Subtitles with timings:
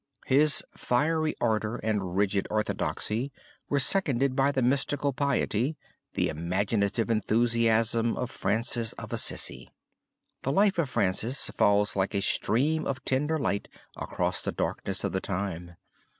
[0.25, 3.31] His fiery ardor and rigid orthodoxy
[3.69, 5.77] were seconded by the mystical piety,
[6.15, 9.69] the imaginative enthusiasm of Francis of Assisi.
[10.41, 15.11] The life of Francis falls like a stream of tender light across the darkness of
[15.11, 15.75] the time.